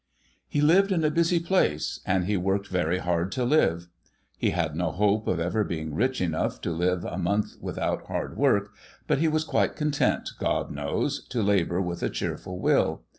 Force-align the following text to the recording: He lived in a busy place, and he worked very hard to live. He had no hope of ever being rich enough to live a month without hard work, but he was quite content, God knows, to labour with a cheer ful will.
He 0.47 0.61
lived 0.61 0.91
in 0.91 1.03
a 1.05 1.11
busy 1.11 1.39
place, 1.39 1.99
and 2.07 2.25
he 2.25 2.35
worked 2.35 2.69
very 2.69 2.97
hard 2.97 3.31
to 3.33 3.43
live. 3.45 3.87
He 4.35 4.49
had 4.49 4.75
no 4.75 4.91
hope 4.91 5.27
of 5.27 5.39
ever 5.39 5.63
being 5.63 5.93
rich 5.93 6.19
enough 6.21 6.59
to 6.61 6.71
live 6.71 7.05
a 7.05 7.19
month 7.19 7.57
without 7.61 8.07
hard 8.07 8.35
work, 8.35 8.71
but 9.05 9.19
he 9.19 9.27
was 9.27 9.43
quite 9.43 9.75
content, 9.75 10.31
God 10.39 10.71
knows, 10.71 11.23
to 11.27 11.43
labour 11.43 11.79
with 11.83 12.01
a 12.01 12.09
cheer 12.09 12.35
ful 12.35 12.57
will. 12.59 13.03